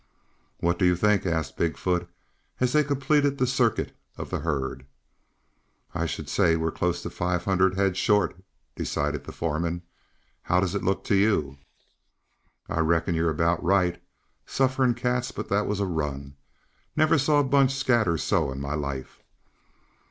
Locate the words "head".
7.75-7.95